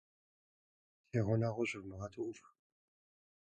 Си 1.07 1.19
гъунэгъуу 1.25 1.67
щывмыгъэту 1.69 2.23
ӏуфх! 2.35 2.47